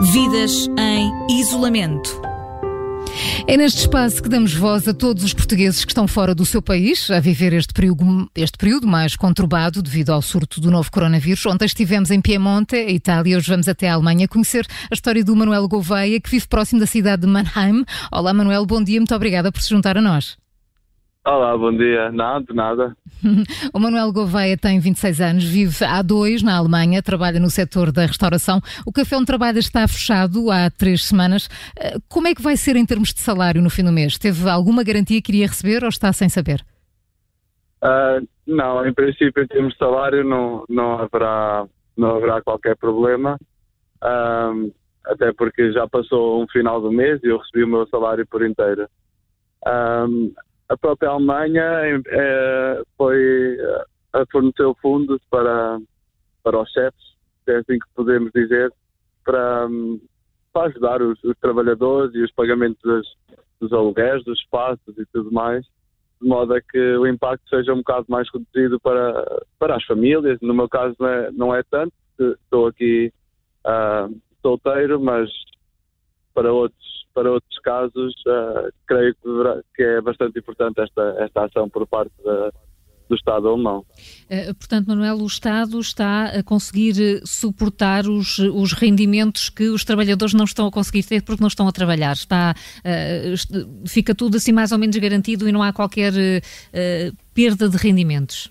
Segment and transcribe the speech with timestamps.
[0.00, 2.22] Vidas em isolamento.
[3.48, 6.62] É neste espaço que damos voz a todos os portugueses que estão fora do seu
[6.62, 11.44] país a viver este período, este período mais conturbado devido ao surto do novo coronavírus.
[11.46, 15.66] Ontem estivemos em Piemonte, Itália, hoje vamos até a Alemanha conhecer a história do Manuel
[15.66, 17.84] Gouveia, que vive próximo da cidade de Mannheim.
[18.12, 20.38] Olá, Manuel, bom dia, muito obrigada por se juntar a nós.
[21.26, 22.10] Olá, bom dia.
[22.10, 22.96] Nada, nada.
[23.74, 28.06] o Manuel Gouveia tem 26 anos, vive há dois na Alemanha, trabalha no setor da
[28.06, 28.60] restauração.
[28.86, 31.48] O café onde trabalha está fechado há três semanas.
[31.78, 34.16] Eh, como é que vai ser em termos de salário no fim do mês?
[34.16, 36.64] Teve alguma garantia que iria receber ou está sem saber?
[37.82, 41.66] Uh, não, em princípio, em termos de salário, não, não, haverá,
[41.96, 43.38] não haverá qualquer problema.
[44.02, 44.72] Uh,
[45.04, 48.44] até porque já passou um final do mês e eu recebi o meu salário por
[48.44, 48.88] inteiro.
[49.66, 50.32] Um,
[50.68, 53.58] a própria Alemanha é, foi
[54.12, 55.78] a fornecer fundos para,
[56.42, 58.72] para os chefes, é assim que podemos dizer,
[59.24, 59.66] para,
[60.52, 63.16] para ajudar os, os trabalhadores e os pagamentos dos,
[63.60, 65.64] dos aluguéis, dos espaços e tudo mais,
[66.20, 70.38] de modo a que o impacto seja um bocado mais reduzido para, para as famílias.
[70.42, 73.12] No meu caso não é, não é tanto, estou aqui
[73.64, 75.30] uh, solteiro, mas
[76.34, 76.77] para outros
[77.18, 81.84] para outros casos, uh, creio que, deverá, que, é bastante importante esta, esta ação por
[81.84, 82.52] parte da,
[83.08, 83.84] do Estado alemão.
[84.30, 89.84] Uh, portanto, Manuel, o Estado está a conseguir eh, suportar os, os rendimentos que os
[89.84, 92.12] trabalhadores não estão a conseguir ter porque não estão a trabalhar.
[92.12, 96.12] Está, uh, fica tudo assim mais ou menos garantido e não há qualquer
[97.34, 98.48] perda de rendimentos?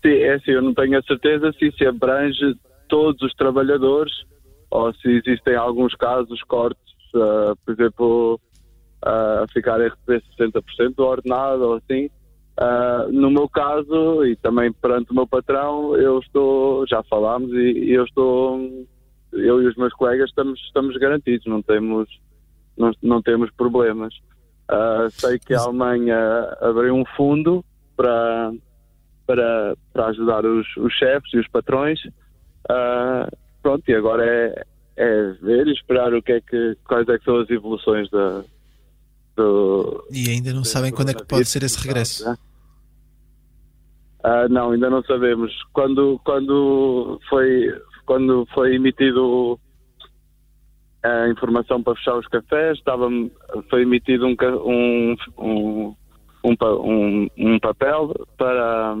[0.00, 2.56] Sim, é assim, eu não tenho a certeza se isso abrange
[2.88, 4.12] todos os trabalhadores
[4.70, 8.40] ou se existem alguns casos, cortes uh, por exemplo,
[9.04, 12.08] uh, ficar a receber 60% do ordenado ou assim.
[12.60, 17.72] Uh, no meu caso, e também perante o meu patrão, eu estou, já falámos, e,
[17.72, 18.60] e eu estou,
[19.32, 22.08] eu e os meus colegas estamos, estamos garantidos, não temos,
[22.76, 24.14] não, não temos problemas.
[24.70, 26.16] Uh, sei que a Alemanha
[26.60, 27.64] abriu um fundo
[27.96, 28.52] para,
[29.26, 32.00] para, para ajudar os, os chefes e os patrões.
[32.70, 33.28] Uh,
[33.62, 34.64] pronto, e agora é,
[34.96, 38.44] é ver e esperar o que é que, quais é que são as evoluções da,
[39.36, 42.30] do, E ainda não sabem quando é que pode ser esse regresso?
[44.24, 45.52] Uh, não, ainda não sabemos.
[45.72, 49.58] Quando, quando, foi, quando foi emitido
[51.02, 53.08] a informação para fechar os cafés, estava,
[53.68, 55.94] foi emitido um, um, um,
[56.44, 58.94] um, um papel para,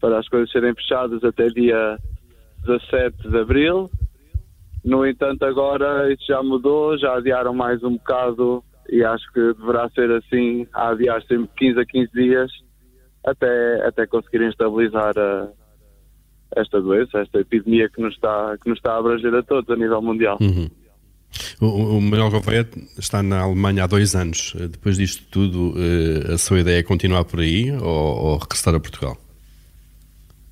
[0.00, 1.98] para as coisas serem fechadas até dia
[2.64, 3.90] 17 de abril
[4.84, 9.88] no entanto, agora isso já mudou, já adiaram mais um bocado e acho que deverá
[9.90, 12.50] ser assim, a adiar sempre 15 a 15 dias
[13.24, 15.48] até, até conseguirem estabilizar a,
[16.56, 19.76] esta doença, esta epidemia que nos, está, que nos está a abranger a todos a
[19.76, 20.38] nível mundial.
[20.40, 20.68] Uhum.
[21.60, 24.54] O, o Manuel Gouveia está na Alemanha há dois anos.
[24.70, 28.80] Depois disto tudo, eh, a sua ideia é continuar por aí ou, ou regressar a
[28.80, 29.16] Portugal?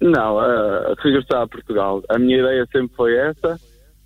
[0.00, 2.02] Não, uh, regressar a Portugal.
[2.08, 3.60] A minha ideia sempre foi essa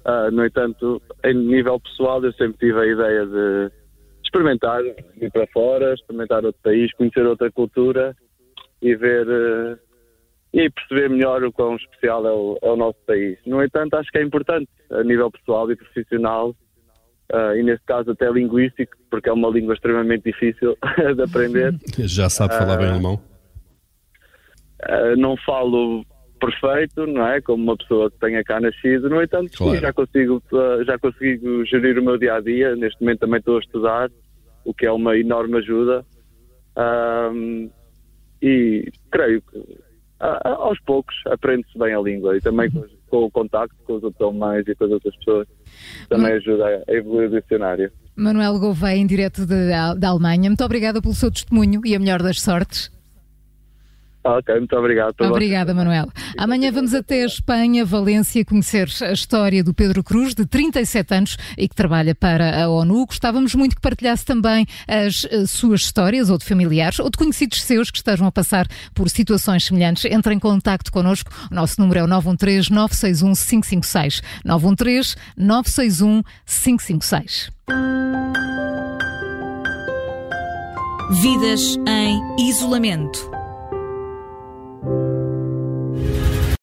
[0.04, 3.72] Uh, no entanto, em nível pessoal, eu sempre tive a ideia de
[4.22, 8.14] experimentar, ir para fora, experimentar outro país, conhecer outra cultura
[8.82, 9.78] e ver uh,
[10.52, 13.38] e perceber melhor o quão especial é o, é o, nosso país.
[13.46, 16.50] No entanto, acho que é importante a nível pessoal e profissional,
[17.32, 20.76] uh, e nesse caso até linguístico, porque é uma língua extremamente difícil
[21.16, 21.74] de aprender.
[22.00, 23.18] Já sabe falar bem alemão?
[25.16, 26.04] não falo
[26.44, 27.40] perfeito, não é?
[27.40, 29.08] Como uma pessoa que tenha cá nascido.
[29.08, 29.80] No entanto, claro.
[29.80, 32.76] já consigo uh, já consigo gerir o meu dia a dia.
[32.76, 34.10] Neste momento também estou a estudar,
[34.64, 36.04] o que é uma enorme ajuda.
[36.76, 37.70] Um,
[38.42, 43.30] e creio que uh, aos poucos aprende-se bem a língua e também com, com, o
[43.30, 45.48] contacto com os outros alemães e com as outras pessoas
[46.08, 47.90] também ajuda a evoluir o dicionário.
[48.16, 52.40] Manuel Gouveia, em direto da Alemanha, muito obrigada pelo seu testemunho e a melhor das
[52.40, 52.93] sortes.
[54.24, 55.14] Ok, muito obrigado.
[55.20, 56.08] Obrigada, Manuel.
[56.38, 61.36] Amanhã vamos até a Espanha, Valência, conhecer a história do Pedro Cruz, de 37 anos
[61.58, 63.04] e que trabalha para a ONU.
[63.04, 67.18] Gostávamos muito que partilhasse também as, as eh, suas histórias, ou de familiares, ou de
[67.18, 70.06] conhecidos seus que estejam a passar por situações semelhantes.
[70.06, 71.30] Entre em contato connosco.
[71.50, 74.22] O nosso número é o 913 961 556.
[74.42, 77.50] 913 961 556.
[81.20, 83.33] Vidas em isolamento.